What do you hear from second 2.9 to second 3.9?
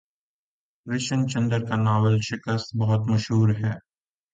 مشہور ہے